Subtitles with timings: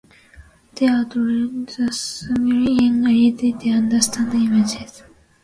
[0.73, 5.03] They outlined the surgery in easy to understand images.